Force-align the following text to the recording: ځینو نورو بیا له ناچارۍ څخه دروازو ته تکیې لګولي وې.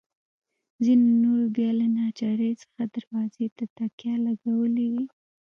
ځینو 0.85 1.07
نورو 1.23 1.45
بیا 1.55 1.69
له 1.79 1.87
ناچارۍ 1.97 2.51
څخه 2.61 2.81
دروازو 2.95 3.45
ته 3.57 3.63
تکیې 3.77 4.13
لګولي 4.25 4.87
وې. 4.93 5.05